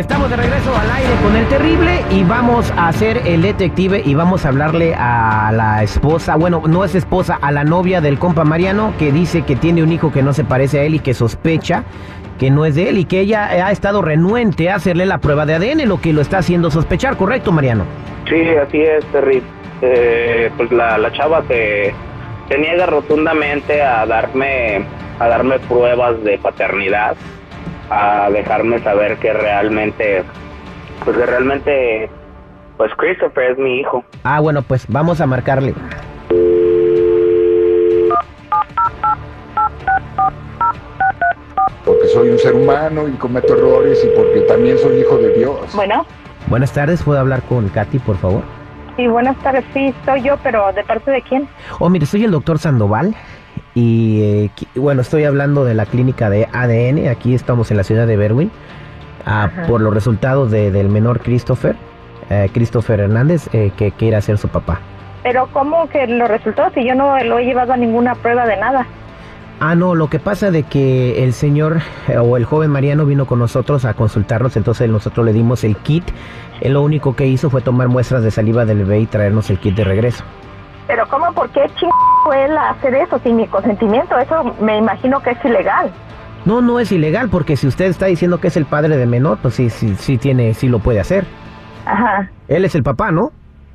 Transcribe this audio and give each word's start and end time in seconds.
Estamos 0.00 0.30
de 0.30 0.36
regreso 0.36 0.74
al 0.74 0.90
aire 0.92 1.10
con 1.22 1.36
el 1.36 1.46
terrible 1.48 2.00
y 2.10 2.24
vamos 2.24 2.70
a 2.70 2.88
hacer 2.88 3.20
el 3.26 3.42
detective 3.42 4.00
y 4.02 4.14
vamos 4.14 4.46
a 4.46 4.48
hablarle 4.48 4.94
a 4.96 5.52
la 5.52 5.82
esposa, 5.82 6.36
bueno, 6.36 6.62
no 6.66 6.86
es 6.86 6.94
esposa, 6.94 7.38
a 7.42 7.52
la 7.52 7.64
novia 7.64 8.00
del 8.00 8.18
compa 8.18 8.44
Mariano 8.44 8.94
que 8.98 9.12
dice 9.12 9.42
que 9.42 9.56
tiene 9.56 9.82
un 9.82 9.92
hijo 9.92 10.10
que 10.10 10.22
no 10.22 10.32
se 10.32 10.42
parece 10.42 10.80
a 10.80 10.84
él 10.84 10.94
y 10.94 11.00
que 11.00 11.12
sospecha 11.12 11.84
que 12.38 12.50
no 12.50 12.64
es 12.64 12.76
de 12.76 12.88
él 12.88 12.96
y 12.96 13.04
que 13.04 13.20
ella 13.20 13.66
ha 13.66 13.70
estado 13.72 14.00
renuente 14.00 14.70
a 14.70 14.76
hacerle 14.76 15.04
la 15.04 15.18
prueba 15.18 15.44
de 15.44 15.56
ADN, 15.56 15.86
lo 15.86 16.00
que 16.00 16.14
lo 16.14 16.22
está 16.22 16.38
haciendo 16.38 16.70
sospechar, 16.70 17.18
¿correcto, 17.18 17.52
Mariano? 17.52 17.84
Sí, 18.26 18.40
así 18.56 18.80
es, 18.80 19.04
Terry. 19.12 19.42
Eh, 19.82 20.50
pues 20.56 20.72
la, 20.72 20.96
la 20.96 21.12
chava 21.12 21.42
se, 21.46 21.92
se 22.48 22.58
niega 22.58 22.86
rotundamente 22.86 23.82
a 23.82 24.06
darme 24.06 24.82
a 25.18 25.28
darme 25.28 25.58
pruebas 25.58 26.24
de 26.24 26.38
paternidad 26.38 27.14
a 27.90 28.30
dejarme 28.30 28.78
saber 28.80 29.16
que 29.18 29.32
realmente, 29.32 30.22
pues 31.04 31.16
que 31.16 31.26
realmente, 31.26 32.10
pues 32.76 32.92
Christopher 32.96 33.52
es 33.52 33.58
mi 33.58 33.80
hijo. 33.80 34.04
Ah, 34.24 34.40
bueno, 34.40 34.62
pues 34.62 34.86
vamos 34.88 35.20
a 35.20 35.26
marcarle. 35.26 35.74
Porque 41.84 42.06
soy 42.08 42.28
un 42.30 42.38
ser 42.38 42.54
humano 42.54 43.08
y 43.08 43.12
cometo 43.12 43.54
errores 43.56 43.98
y 44.04 44.16
porque 44.16 44.40
también 44.42 44.78
soy 44.78 45.00
hijo 45.00 45.16
de 45.18 45.32
Dios. 45.34 45.74
Bueno, 45.74 46.06
Buenas 46.46 46.72
tardes, 46.72 47.02
¿puedo 47.02 47.20
hablar 47.20 47.42
con 47.42 47.68
Katy, 47.68 47.98
por 48.00 48.16
favor? 48.16 48.42
sí, 48.96 49.06
buenas 49.06 49.36
tardes. 49.38 49.64
Sí, 49.72 49.94
soy 50.04 50.22
yo, 50.22 50.36
pero 50.42 50.72
¿de 50.72 50.82
parte 50.84 51.10
de 51.10 51.22
quién? 51.22 51.48
Oh, 51.78 51.88
mire, 51.88 52.04
soy 52.06 52.24
el 52.24 52.30
doctor 52.32 52.58
Sandoval 52.58 53.14
y 53.74 54.20
eh, 54.22 54.50
bueno, 54.74 55.00
estoy 55.02 55.24
hablando 55.24 55.64
de 55.64 55.74
la 55.74 55.86
clínica 55.86 56.28
de 56.30 56.48
ADN, 56.52 57.08
aquí 57.08 57.34
estamos 57.34 57.70
en 57.70 57.76
la 57.76 57.84
ciudad 57.84 58.06
de 58.06 58.16
Berwyn, 58.16 58.50
ah, 59.26 59.48
por 59.68 59.80
los 59.80 59.92
resultados 59.94 60.50
de- 60.50 60.70
del 60.70 60.88
menor 60.88 61.20
Christopher, 61.20 61.76
eh, 62.30 62.48
Christopher 62.52 63.00
Hernández, 63.00 63.48
eh, 63.52 63.70
que 63.76 63.92
quiere 63.92 64.20
ser 64.22 64.38
su 64.38 64.48
papá. 64.48 64.80
Pero 65.22 65.48
¿cómo 65.52 65.88
que 65.88 66.06
los 66.06 66.28
resultados? 66.28 66.72
Si 66.74 66.84
yo 66.86 66.94
no 66.94 67.18
lo 67.24 67.38
he 67.38 67.44
llevado 67.44 67.72
a 67.72 67.76
ninguna 67.76 68.14
prueba 68.14 68.46
de 68.46 68.56
nada. 68.56 68.86
Ah, 69.62 69.74
no, 69.74 69.94
lo 69.94 70.08
que 70.08 70.18
pasa 70.18 70.50
de 70.50 70.62
que 70.62 71.22
el 71.22 71.34
señor 71.34 71.80
o 72.18 72.38
el 72.38 72.46
joven 72.46 72.70
Mariano 72.70 73.04
vino 73.04 73.26
con 73.26 73.38
nosotros 73.38 73.84
a 73.84 73.92
consultarnos, 73.92 74.56
entonces 74.56 74.88
nosotros 74.88 75.26
le 75.26 75.34
dimos 75.34 75.64
el 75.64 75.76
kit. 75.76 76.04
Él 76.62 76.72
lo 76.72 76.82
único 76.82 77.14
que 77.14 77.26
hizo 77.26 77.50
fue 77.50 77.60
tomar 77.60 77.88
muestras 77.88 78.22
de 78.22 78.30
saliva 78.30 78.64
del 78.64 78.78
bebé 78.78 79.00
y 79.00 79.06
traernos 79.06 79.50
el 79.50 79.58
kit 79.58 79.74
de 79.74 79.84
regreso. 79.84 80.24
Pero 80.90 81.06
¿cómo? 81.06 81.32
¿Por 81.32 81.48
qué 81.50 81.60
ching 81.78 81.88
él 82.34 82.58
hacer 82.58 82.92
eso 82.96 83.20
sin 83.20 83.36
mi 83.36 83.46
consentimiento? 83.46 84.18
Eso 84.18 84.56
me 84.60 84.76
imagino 84.76 85.22
que 85.22 85.30
es 85.30 85.44
ilegal. 85.44 85.88
No, 86.44 86.60
no 86.60 86.80
es 86.80 86.90
ilegal, 86.90 87.28
porque 87.28 87.56
si 87.56 87.68
usted 87.68 87.84
está 87.84 88.06
diciendo 88.06 88.40
que 88.40 88.48
es 88.48 88.56
el 88.56 88.66
padre 88.66 88.96
de 88.96 89.06
menor, 89.06 89.38
pues 89.40 89.54
sí, 89.54 89.70
sí, 89.70 89.94
sí 89.94 90.18
tiene, 90.18 90.52
sí 90.52 90.68
lo 90.68 90.80
puede 90.80 90.98
hacer. 90.98 91.26
Ajá. 91.86 92.28
Él 92.48 92.64
es 92.64 92.74
el 92.74 92.82
papá, 92.82 93.12
¿no? 93.12 93.30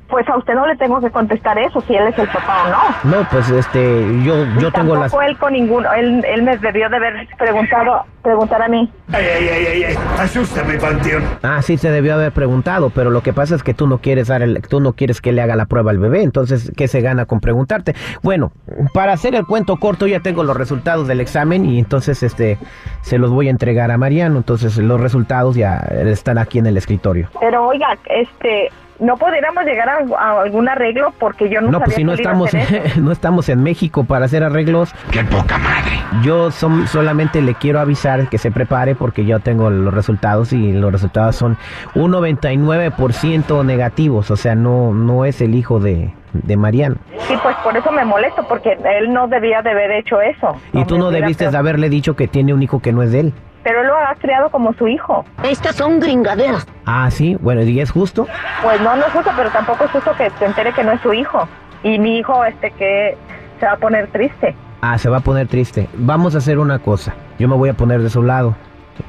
Pues 0.08 0.28
a 0.28 0.36
usted 0.36 0.54
no 0.54 0.66
le 0.66 0.76
tengo 0.76 1.00
que 1.00 1.10
contestar 1.10 1.58
eso, 1.58 1.80
si 1.80 1.94
él 1.94 2.06
es 2.06 2.18
el 2.18 2.28
papá 2.28 2.64
o 2.66 3.10
no. 3.10 3.18
No, 3.18 3.28
pues 3.28 3.50
este, 3.50 4.22
yo, 4.22 4.44
yo 4.60 4.68
Y 4.68 4.72
tengo 4.72 4.94
las. 4.94 5.10
tampoco 5.10 5.22
él 5.22 5.36
con 5.36 5.52
ninguno. 5.52 5.92
Él, 5.92 6.24
él 6.24 6.42
me 6.44 6.56
debió 6.58 6.88
de 6.88 6.96
haber 6.96 7.28
preguntado, 7.36 8.04
preguntar 8.22 8.62
a 8.62 8.68
mí. 8.68 8.88
Ay, 9.12 9.24
ay, 9.24 9.48
ay, 9.48 9.66
ay, 9.66 9.84
ay, 9.84 9.96
asústame, 10.18 10.74
panteón. 10.78 11.24
Ah, 11.42 11.60
sí, 11.60 11.76
se 11.76 11.90
debió 11.90 12.14
haber 12.14 12.30
preguntado, 12.32 12.90
pero 12.90 13.10
lo 13.10 13.22
que 13.22 13.32
pasa 13.32 13.56
es 13.56 13.62
que 13.64 13.74
tú 13.74 13.88
no 13.88 13.98
quieres 13.98 14.28
dar 14.28 14.42
el, 14.42 14.62
tú 14.62 14.80
no 14.80 14.92
quieres 14.92 15.20
que 15.20 15.32
le 15.32 15.42
haga 15.42 15.56
la 15.56 15.66
prueba 15.66 15.90
al 15.90 15.98
bebé, 15.98 16.22
entonces, 16.22 16.72
¿qué 16.76 16.86
se 16.86 17.00
gana 17.00 17.26
con 17.26 17.40
preguntarte? 17.40 17.94
Bueno, 18.22 18.52
para 18.94 19.12
hacer 19.12 19.34
el 19.34 19.44
cuento 19.44 19.76
corto, 19.76 20.06
ya 20.06 20.20
tengo 20.20 20.44
los 20.44 20.56
resultados 20.56 21.08
del 21.08 21.20
examen 21.20 21.64
y 21.66 21.78
entonces, 21.80 22.22
este, 22.22 22.58
se 23.02 23.18
los 23.18 23.30
voy 23.30 23.48
a 23.48 23.50
entregar 23.50 23.90
a 23.90 23.98
Mariano, 23.98 24.36
entonces 24.38 24.76
los 24.78 25.00
resultados 25.00 25.56
ya 25.56 25.78
están 25.78 26.38
aquí 26.38 26.58
en 26.58 26.66
el 26.66 26.76
escritorio. 26.76 27.28
Pero 27.40 27.66
oiga, 27.66 27.96
este, 28.08 28.70
no 28.98 29.16
pudiéramos 29.16 29.64
llegar 29.64 29.88
a, 29.88 29.98
a 30.18 30.40
algún 30.42 30.68
arreglo 30.68 31.12
porque 31.18 31.48
yo 31.48 31.60
no, 31.60 31.70
No, 31.70 31.78
pues 31.80 31.92
sabía 31.94 31.96
si 31.96 32.04
no 32.04 32.12
estamos, 32.14 32.50
no 32.96 33.12
estamos 33.12 33.48
en 33.48 33.62
México 33.62 34.04
para 34.04 34.24
hacer 34.26 34.42
arreglos. 34.42 34.94
¡Qué 35.10 35.22
poca 35.24 35.58
madre! 35.58 35.92
Yo 36.22 36.48
som- 36.50 36.86
solamente 36.86 37.42
le 37.42 37.54
quiero 37.54 37.80
avisar 37.80 38.28
que 38.28 38.38
se 38.38 38.50
prepare 38.50 38.94
porque 38.94 39.24
yo 39.24 39.40
tengo 39.40 39.70
los 39.70 39.92
resultados 39.92 40.52
y 40.52 40.72
los 40.72 40.90
resultados 40.92 41.36
son 41.36 41.56
un 41.94 42.12
99% 42.12 43.64
negativos, 43.64 44.30
o 44.30 44.36
sea, 44.36 44.54
no, 44.54 44.92
no 44.92 45.24
es 45.24 45.40
el 45.40 45.54
hijo 45.54 45.80
de, 45.80 46.12
de 46.32 46.56
Mariano. 46.56 46.96
Sí, 47.28 47.34
pues 47.42 47.56
por 47.64 47.76
eso 47.76 47.90
me 47.92 48.04
molesto, 48.04 48.46
porque 48.48 48.72
él 48.72 49.12
no 49.12 49.26
debía 49.28 49.62
de 49.62 49.70
haber 49.70 49.90
hecho 49.92 50.20
eso. 50.20 50.56
Y 50.72 50.84
tú 50.84 50.98
no 50.98 51.10
debiste 51.10 51.50
de 51.50 51.56
haberle 51.56 51.88
dicho 51.88 52.14
que 52.16 52.28
tiene 52.28 52.54
un 52.54 52.62
hijo 52.62 52.80
que 52.80 52.92
no 52.92 53.02
es 53.02 53.12
de 53.12 53.20
él. 53.20 53.32
Pero 53.62 53.80
él 53.80 53.88
lo 53.88 53.95
ha 54.06 54.14
criado 54.14 54.50
como 54.50 54.72
su 54.74 54.88
hijo. 54.88 55.24
Estas 55.42 55.76
son 55.76 56.00
gringaderas. 56.00 56.66
Ah, 56.84 57.10
sí, 57.10 57.36
bueno, 57.40 57.62
¿y 57.62 57.80
es 57.80 57.90
justo? 57.90 58.26
Pues 58.62 58.80
no, 58.80 58.96
no 58.96 59.06
es 59.06 59.12
justo, 59.12 59.30
pero 59.36 59.50
tampoco 59.50 59.84
es 59.84 59.90
justo 59.90 60.12
que 60.16 60.30
se 60.30 60.44
entere 60.44 60.72
que 60.72 60.84
no 60.84 60.92
es 60.92 61.00
su 61.00 61.12
hijo. 61.12 61.48
Y 61.82 61.98
mi 61.98 62.18
hijo, 62.18 62.44
este, 62.44 62.70
que 62.72 63.16
se 63.60 63.66
va 63.66 63.72
a 63.72 63.76
poner 63.76 64.08
triste. 64.08 64.54
Ah, 64.80 64.98
se 64.98 65.08
va 65.08 65.18
a 65.18 65.20
poner 65.20 65.48
triste. 65.48 65.88
Vamos 65.94 66.34
a 66.34 66.38
hacer 66.38 66.58
una 66.58 66.78
cosa. 66.78 67.14
Yo 67.38 67.48
me 67.48 67.56
voy 67.56 67.68
a 67.68 67.74
poner 67.74 68.02
de 68.02 68.10
su 68.10 68.22
lado, 68.22 68.54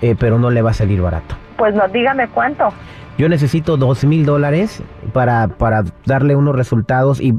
eh, 0.02 0.16
pero 0.18 0.40
no 0.40 0.50
le 0.50 0.62
va 0.62 0.72
a 0.72 0.74
salir 0.74 1.02
barato. 1.02 1.36
Pues 1.58 1.74
no, 1.74 1.88
dígame 1.88 2.28
cuánto. 2.28 2.70
Yo 3.18 3.30
necesito 3.30 3.78
dos 3.78 4.04
mil 4.04 4.26
dólares 4.26 4.84
para, 5.12 5.48
para 5.48 5.84
darle 6.08 6.36
unos 6.36 6.56
resultados 6.56 7.22
y, 7.22 7.34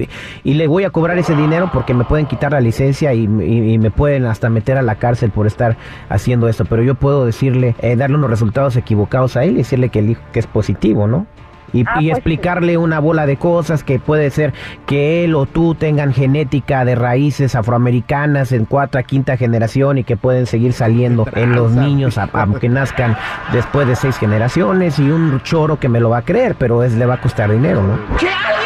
y 0.45 0.55
le 0.55 0.67
voy 0.69 0.84
a 0.84 0.91
cobrar 0.91 1.19
ese 1.19 1.34
dinero 1.34 1.71
porque 1.73 1.95
me 1.95 2.05
pueden 2.05 2.27
quitar 2.27 2.53
la 2.53 2.61
licencia 2.61 3.12
y, 3.15 3.25
y- 3.25 3.73
y 3.73 3.79
me 3.79 3.91
pueden 3.91 4.27
hasta 4.27 4.49
meter 4.51 4.77
a 4.79 4.83
la 4.83 4.95
cárcel 4.97 5.31
por 5.31 5.47
estar 5.47 5.77
haciendo 6.09 6.49
esto. 6.49 6.65
Pero 6.65 6.83
yo 6.83 6.95
puedo 6.95 7.27
decirle, 7.27 7.75
eh, 7.81 7.97
darle 7.97 8.17
unos 8.17 8.31
resultados 8.31 8.77
equivocados 8.77 9.37
a 9.37 9.45
él 9.45 9.53
y 9.53 9.56
decirle 9.59 9.89
que 9.89 9.99
el 10.01 10.11
hijo 10.11 10.23
que 10.33 10.39
es 10.41 10.47
positivo, 10.47 11.06
¿no? 11.09 11.27
Y, 11.71 11.84
Ah, 11.87 11.97
y 12.01 12.06
pues 12.06 12.17
explicarle 12.17 12.79
una 12.79 12.99
bola 12.99 13.27
de 13.27 13.37
cosas 13.37 13.84
que 13.84 13.99
puede 13.99 14.31
ser 14.31 14.55
que 14.87 15.23
él 15.25 15.35
o 15.35 15.45
tú 15.45 15.75
tengan 15.75 16.15
genética 16.15 16.87
de 16.87 16.95
raíces 16.95 17.55
afroamericanas 17.55 18.53
en 18.53 18.65
cuarta, 18.65 19.03
quinta 19.03 19.37
generación 19.37 19.99
y 19.99 20.05
que 20.05 20.17
pueden 20.17 20.47
seguir 20.47 20.73
saliendo 20.73 21.27
en 21.35 21.53
los 21.55 21.73
niños 21.73 22.17
a- 22.17 22.31
aunque 22.33 22.71
nazcan 22.71 23.19
después 23.53 23.87
de 23.87 23.97
seis 23.97 24.17
generaciones 24.17 24.99
y 24.99 25.11
un 25.11 25.43
choro 25.43 25.79
que 25.79 25.91
me 25.91 26.00
lo 26.00 26.09
va 26.09 26.19
a 26.19 26.23
creer, 26.23 26.55
pero 26.59 26.83
es 26.83 26.95
le 26.95 27.05
va 27.05 27.15
a 27.15 27.21
costar 27.21 27.50
dinero, 27.53 27.83
¿no? 27.83 27.97
¡Que 28.17 28.29
alguien 28.29 28.39
me 28.39 28.39
explique! 28.39 28.58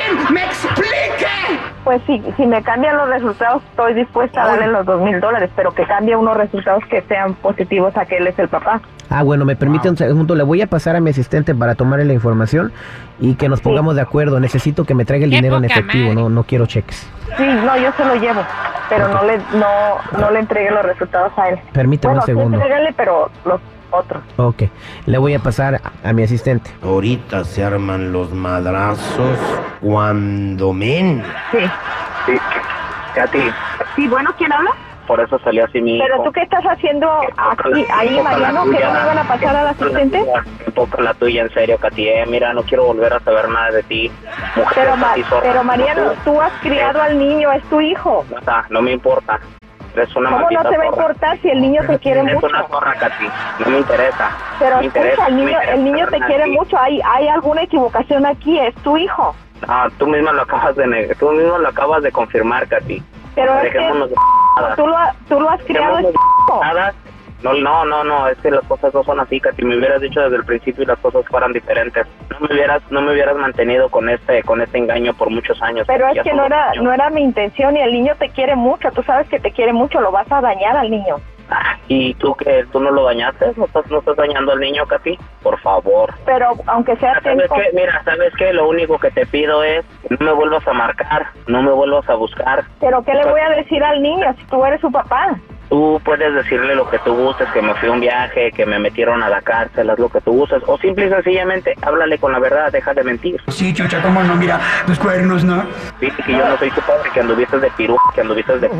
Pues 1.84 2.00
si, 2.06 2.22
si 2.36 2.46
me 2.46 2.62
cambian 2.62 2.96
los 2.96 3.08
resultados, 3.08 3.62
estoy 3.70 3.94
dispuesta 3.94 4.42
a 4.44 4.46
darle 4.46 4.68
los 4.68 4.86
dos 4.86 5.00
mil 5.02 5.18
dólares, 5.20 5.50
pero 5.56 5.72
que 5.72 5.84
cambie 5.84 6.14
unos 6.14 6.36
resultados 6.36 6.84
que 6.86 7.02
sean 7.02 7.34
positivos 7.34 7.96
a 7.96 8.04
que 8.06 8.18
él 8.18 8.26
es 8.28 8.38
el 8.38 8.48
papá. 8.48 8.80
Ah, 9.10 9.22
bueno, 9.24 9.44
me 9.44 9.56
permite 9.56 9.90
un 9.90 9.96
segundo, 9.96 10.34
le 10.34 10.44
voy 10.44 10.62
a 10.62 10.66
pasar 10.68 10.94
a 10.96 11.00
mi 11.00 11.10
asistente 11.10 11.54
para 11.54 11.74
tomarle 11.74 12.04
la 12.04 12.12
información 12.12 12.72
y 13.20 13.34
que 13.34 13.48
nos 13.48 13.60
pongamos 13.60 13.96
de 13.96 14.00
acuerdo. 14.02 14.38
Necesito 14.40 14.84
que 14.84 14.94
me 14.94 15.04
traiga 15.04 15.24
el 15.24 15.30
Qué 15.30 15.36
dinero 15.36 15.56
en 15.58 15.64
efectivo, 15.64 16.04
madre. 16.10 16.14
no, 16.22 16.28
no 16.28 16.44
quiero 16.44 16.66
cheques. 16.66 17.10
Sí, 17.36 17.44
no, 17.44 17.76
yo 17.76 17.90
se 17.96 18.04
lo 18.04 18.14
llevo, 18.14 18.42
pero 18.88 19.08
no 19.08 19.24
le 19.24 19.38
no, 19.58 20.18
no 20.18 20.30
le 20.30 20.38
entregué 20.38 20.70
los 20.70 20.84
resultados 20.84 21.32
a 21.36 21.48
él. 21.50 21.58
Permítame 21.72 22.14
bueno, 22.14 22.22
un 22.22 22.26
segundo. 22.26 22.56
sí, 22.58 22.62
entrégale, 22.62 22.94
pero 22.96 23.28
los 23.44 23.60
otros. 23.92 24.22
Ok, 24.36 24.64
le 25.06 25.18
voy 25.18 25.34
a 25.34 25.38
pasar 25.38 25.76
a, 25.76 26.08
a 26.08 26.12
mi 26.12 26.22
asistente. 26.24 26.70
Ahorita 26.82 27.44
se 27.44 27.62
arman 27.64 28.12
los 28.12 28.32
madrazos 28.32 29.38
cuando 29.80 30.72
men. 30.72 31.22
Sí. 31.52 31.58
Sí, 32.26 32.32
Katy, 33.14 33.38
Sí, 33.96 34.08
bueno, 34.08 34.30
¿quién 34.38 34.52
habla? 34.52 34.70
por 35.06 35.20
eso 35.20 35.36
salió 35.40 35.64
así 35.64 35.80
mi 35.82 35.98
Pero 35.98 36.14
hijo. 36.14 36.24
tú 36.24 36.32
qué 36.32 36.42
estás 36.42 36.62
haciendo 36.64 37.10
aquí, 37.36 37.84
ahí, 37.92 38.18
Mariano, 38.22 38.62
que 38.70 38.78
no 38.80 38.92
me 38.92 39.04
van 39.04 39.18
a 39.18 39.24
pasar 39.24 39.56
al 39.56 39.66
asistente. 39.68 40.18
tuya, 40.20 40.44
Enfoca 40.64 41.02
la 41.02 41.12
tuya, 41.14 41.42
en 41.42 41.50
serio, 41.50 41.76
Katy. 41.76 42.08
Eh, 42.08 42.24
mira, 42.28 42.54
no 42.54 42.62
quiero 42.62 42.84
volver 42.86 43.12
a 43.12 43.20
saber 43.20 43.48
nada 43.50 43.72
de 43.72 43.82
ti. 43.82 44.10
Mujer, 44.56 44.88
Pero, 44.88 44.96
Ma- 44.96 45.62
Mariano, 45.64 46.12
tú. 46.24 46.32
tú 46.32 46.40
has 46.40 46.52
criado 46.62 47.02
al 47.02 47.18
niño, 47.18 47.50
es 47.52 47.62
tu 47.64 47.80
hijo. 47.80 48.24
No, 48.30 48.38
está, 48.38 48.64
no 48.70 48.80
me 48.80 48.92
importa. 48.92 49.38
Eres 49.94 50.16
una 50.16 50.30
¿Cómo 50.30 50.50
no 50.50 50.70
te 50.70 50.78
va 50.78 50.84
a 50.84 50.86
importar 50.86 51.38
si 51.40 51.50
el 51.50 51.60
niño 51.60 51.82
te 51.86 51.98
quiere 51.98 52.22
mucho? 52.22 52.46
una 52.46 52.66
zorra, 52.66 52.94
Katy. 52.94 53.28
No 53.58 53.70
me 53.70 53.78
interesa. 53.78 54.30
Pero 54.58 54.78
me 54.78 54.84
interesa, 54.86 55.10
escucha, 55.10 55.26
el 55.28 55.36
niño, 55.36 55.58
el 55.60 55.84
niño 55.84 56.06
te 56.08 56.20
quiere 56.20 56.46
mucho. 56.46 56.78
Hay, 56.78 57.00
hay 57.04 57.28
alguna 57.28 57.62
equivocación 57.62 58.24
aquí, 58.24 58.58
es 58.58 58.74
tu 58.76 58.96
hijo. 58.96 59.34
Ah, 59.68 59.88
tú 59.98 60.06
misma 60.06 60.32
lo 60.32 60.42
acabas 60.42 60.74
de 60.76 61.16
tú 61.18 61.30
mismo 61.30 61.58
lo 61.58 61.68
acabas 61.68 62.02
de 62.02 62.10
confirmar, 62.10 62.66
Katy. 62.68 63.02
Pero 63.34 63.58
es 63.60 63.72
que 63.72 63.90
tú 64.76 64.86
lo, 64.86 64.96
tú 65.28 65.40
lo 65.40 65.50
has 65.50 65.62
criado, 65.62 65.98
No, 67.42 67.52
no, 67.54 67.84
no, 67.84 68.04
no, 68.04 68.28
es 68.28 68.38
que 68.38 68.50
las 68.50 68.64
cosas 68.64 68.94
no 68.94 69.02
son 69.02 69.20
así, 69.20 69.40
Katy. 69.40 69.64
Me 69.64 69.76
hubieras 69.76 70.00
dicho 70.00 70.20
desde 70.20 70.36
el 70.36 70.44
principio 70.44 70.84
y 70.84 70.86
las 70.86 70.98
cosas 70.98 71.24
fueran 71.26 71.52
diferentes. 71.52 72.06
No 72.30 72.40
me 72.40 72.54
hubieras, 72.54 72.82
no 72.90 73.02
me 73.02 73.12
hubieras 73.12 73.36
mantenido 73.36 73.88
con 73.88 74.08
este, 74.08 74.42
con 74.42 74.60
este 74.60 74.78
engaño 74.78 75.12
por 75.14 75.30
muchos 75.30 75.60
años. 75.62 75.86
Pero 75.86 76.08
es 76.08 76.22
que 76.22 76.32
no 76.32 76.44
era, 76.46 76.72
no 76.80 76.92
era 76.92 77.10
mi 77.10 77.22
intención 77.22 77.76
y 77.76 77.80
el 77.80 77.92
niño 77.92 78.14
te 78.18 78.28
quiere 78.30 78.54
mucho. 78.54 78.90
Tú 78.92 79.02
sabes 79.02 79.28
que 79.28 79.40
te 79.40 79.50
quiere 79.50 79.72
mucho, 79.72 80.00
lo 80.00 80.12
vas 80.12 80.30
a 80.30 80.40
dañar 80.40 80.76
al 80.76 80.90
niño. 80.90 81.16
Ah, 81.50 81.76
¿Y 81.88 82.14
tú 82.14 82.34
que 82.34 82.64
tú 82.72 82.80
no 82.80 82.90
lo 82.90 83.04
dañaste? 83.04 83.52
¿No 83.56 83.66
estás, 83.66 83.86
no 83.90 83.98
estás 83.98 84.16
dañando 84.16 84.52
al 84.52 84.60
niño, 84.60 84.86
Katy? 84.86 85.18
Por 85.42 85.58
favor. 85.60 86.14
Pero 86.24 86.52
aunque 86.66 86.96
sea 86.96 87.20
¿Sabes 87.20 87.36
tiempo, 87.36 87.54
qué? 87.56 87.70
Mira, 87.74 88.02
¿sabes 88.04 88.32
qué? 88.38 88.52
Lo 88.54 88.68
único 88.68 88.98
que 88.98 89.10
te 89.10 89.26
pido 89.26 89.62
es 89.62 89.84
que 90.08 90.16
no 90.18 90.26
me 90.26 90.32
vuelvas 90.32 90.66
a 90.66 90.72
marcar, 90.72 91.26
no 91.48 91.62
me 91.62 91.72
vuelvas 91.72 92.08
a 92.08 92.14
buscar. 92.14 92.64
pero 92.80 93.02
¿qué 93.02 93.12
le 93.12 93.26
voy 93.26 93.40
a 93.40 93.50
decir 93.50 93.82
al 93.84 94.00
niño 94.00 94.34
si 94.38 94.46
tú 94.46 94.64
eres 94.64 94.80
su 94.80 94.90
papá? 94.90 95.36
Tú 95.72 95.98
puedes 96.04 96.34
decirle 96.34 96.74
lo 96.74 96.90
que 96.90 96.98
tú 96.98 97.14
gustes, 97.14 97.48
que 97.54 97.62
me 97.62 97.72
fui 97.76 97.88
a 97.88 97.92
un 97.92 98.00
viaje, 98.00 98.52
que 98.52 98.66
me 98.66 98.78
metieron 98.78 99.22
a 99.22 99.30
la 99.30 99.40
cárcel, 99.40 99.88
haz 99.88 99.98
lo 99.98 100.10
que 100.10 100.20
tú 100.20 100.32
gustes. 100.32 100.62
O 100.66 100.76
simple 100.76 101.06
y 101.06 101.08
sencillamente, 101.08 101.74
háblale 101.80 102.18
con 102.18 102.30
la 102.30 102.38
verdad, 102.40 102.70
deja 102.70 102.92
de 102.92 103.02
mentir. 103.02 103.40
Sí, 103.48 103.72
chucha, 103.72 104.02
cómo 104.02 104.22
no, 104.22 104.34
mira, 104.34 104.60
los 104.86 104.98
cuernos, 104.98 105.44
¿no? 105.44 105.64
Dice 105.98 106.22
que 106.26 106.32
yo 106.32 106.46
no 106.46 106.58
soy 106.58 106.70
tu 106.72 106.82
padre, 106.82 107.08
que 107.14 107.20
anduviste 107.20 107.58
de 107.58 107.70
pirú, 107.70 107.96
que 108.14 108.20
anduviste 108.20 108.58
de 108.58 108.70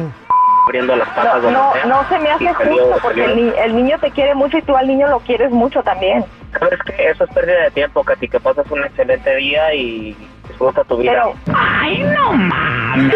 abriendo 0.67 0.95
las 0.95 1.09
patas 1.09 1.37
No, 1.37 1.41
donde 1.41 1.59
no, 1.59 1.73
sea. 1.73 1.85
no 1.87 2.09
se 2.11 2.19
me 2.19 2.31
hace 2.31 2.53
salió- 2.53 2.85
justo 2.85 2.99
porque 3.03 3.25
el, 3.25 3.37
ni- 3.37 3.59
el 3.59 3.75
niño 3.75 3.99
te 3.99 4.11
quiere 4.11 4.35
mucho 4.35 4.59
y 4.59 4.63
tú 4.63 4.77
al 4.77 4.87
niño 4.87 5.09
lo 5.09 5.21
quieres 5.21 5.51
mucho 5.51 5.83
también. 5.83 6.27
¿Sabes 6.61 6.79
qué? 6.85 7.09
Eso 7.09 7.25
es 7.25 7.31
pérdida 7.31 7.63
de 7.63 7.71
tiempo, 7.71 8.05
Katy, 8.05 8.29
que 8.29 8.39
pasas 8.39 8.71
un 8.71 8.85
excelente 8.85 9.35
día 9.37 9.73
y 9.75 10.15
disfruta 10.47 10.85
tu 10.85 10.99
vida. 10.99 11.13
Pero, 11.13 11.57
¡Ay, 11.59 12.03
no 12.03 12.33
mames! 12.35 13.15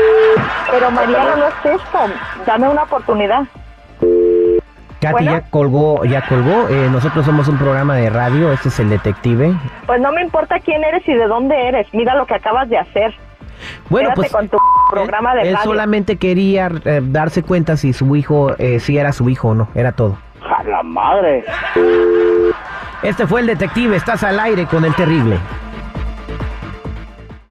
pero 0.71 0.91
Mariano, 0.91 1.37
no 1.37 1.47
es 1.49 1.55
esto. 1.79 1.99
Dame 2.47 2.69
una 2.71 2.85
oportunidad. 2.85 3.43
Katy 5.11 5.25
Bueno. 5.25 5.31
ya 5.41 5.51
colgó, 5.51 6.05
ya 6.05 6.23
colgó. 6.29 6.69
Eh, 6.69 6.89
nosotros 6.91 7.25
somos 7.25 7.49
un 7.49 7.59
programa 7.59 7.95
de 7.97 8.11
radio, 8.11 8.53
este 8.53 8.69
es 8.69 8.81
el 8.81 8.89
detective. 8.91 9.55
Pues 9.87 10.01
no 10.01 10.13
me 10.13 10.23
importa 10.23 10.59
quién 10.61 10.83
eres 10.85 11.07
y 11.09 11.15
de 11.15 11.27
dónde 11.27 11.69
eres. 11.69 11.87
Mira 11.93 12.15
lo 12.15 12.27
que 12.27 12.35
acabas 12.35 12.69
de 12.69 12.79
hacer. 12.79 13.15
Bueno, 13.89 14.09
Quédate 14.11 14.21
pues 14.21 14.33
con 14.33 14.49
tu 14.49 14.59
programa 14.91 15.35
de 15.35 15.43
él 15.49 15.55
radio. 15.55 15.65
solamente 15.65 16.17
quería 16.17 16.71
eh, 16.85 17.01
darse 17.03 17.43
cuenta 17.43 17.77
si 17.77 17.93
su 17.93 18.15
hijo, 18.17 18.55
eh, 18.59 18.81
si 18.81 18.99
era 18.99 19.13
su 19.13 19.29
hijo 19.31 19.49
o 19.49 19.55
no, 19.55 19.69
era 19.75 19.93
todo. 19.93 20.19
¡A 20.43 20.63
la 20.65 20.83
madre! 20.83 21.45
Este 23.03 23.27
fue 23.27 23.41
el 23.41 23.47
detective, 23.47 23.97
estás 23.97 24.23
al 24.25 24.39
aire 24.41 24.67
con 24.67 24.85
el 24.85 24.95
terrible. 24.95 25.39